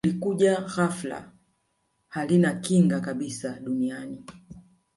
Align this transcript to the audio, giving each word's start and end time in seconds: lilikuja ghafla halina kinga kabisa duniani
lilikuja 0.05 0.61
ghafla 0.61 1.31
halina 2.07 2.53
kinga 2.53 2.99
kabisa 3.01 3.59
duniani 3.59 4.23